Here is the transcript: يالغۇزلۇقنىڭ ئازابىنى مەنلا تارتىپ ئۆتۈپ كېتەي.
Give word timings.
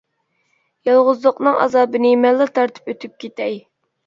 يالغۇزلۇقنىڭ 0.89 1.59
ئازابىنى 1.65 2.15
مەنلا 2.25 2.49
تارتىپ 2.57 2.91
ئۆتۈپ 2.95 3.15
كېتەي. 3.27 3.57